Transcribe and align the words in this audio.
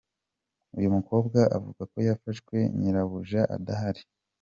Uyu 0.77 0.93
mukobwa 0.95 1.39
avuga 1.57 1.81
ko 1.91 1.97
yafashwe 2.07 2.55
nyirabuja 2.77 3.41
adahari. 3.55 4.01